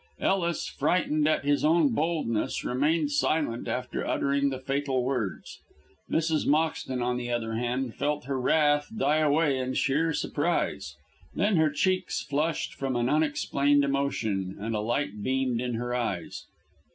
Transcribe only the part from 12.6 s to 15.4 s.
from an unexplained emotion, and a light